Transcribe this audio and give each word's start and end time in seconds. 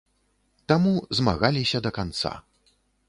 Таму 0.71 0.93
змагаліся 1.19 1.77
да 1.89 1.93
канца. 1.99 2.33